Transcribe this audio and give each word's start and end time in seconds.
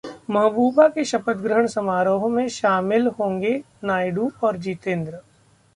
महबूबा 0.29 0.87
के 0.87 1.03
शपथग्रहण 1.05 1.67
समारोह 1.67 2.27
में 2.27 2.47
शामिल 2.49 3.07
होंगे 3.19 3.53
नायडू, 3.83 4.31
जितेंद्र 4.59 5.21